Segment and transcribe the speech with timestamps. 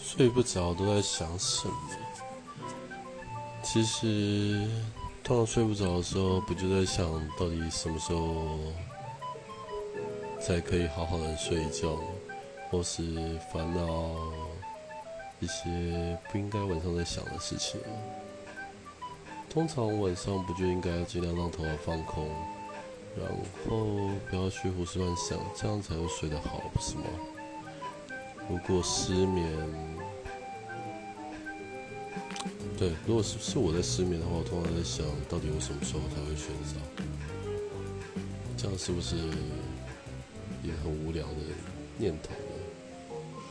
[0.00, 1.74] 睡不着都在想什么？
[3.62, 4.66] 其实，
[5.22, 7.06] 通常睡不着的时候，不就在想
[7.38, 8.58] 到底什么时候
[10.40, 11.98] 才可以好好的睡一觉，
[12.70, 13.82] 或是烦恼
[15.40, 17.78] 一些不应该晚上在想的事情？
[19.50, 22.28] 通常晚上不就应该要尽量让头脑放空，
[23.16, 23.28] 然
[23.68, 27.04] 后不要去胡思乱想，这样才会睡得好，不是吗？
[28.48, 29.46] 如果失眠。
[32.78, 36.78] 对，如果是是我在失眠的话，我通常在想到底我什么时候才会睡着？
[38.56, 39.16] 这样是不是
[40.62, 41.34] 也很无聊的
[41.96, 42.38] 念头呢？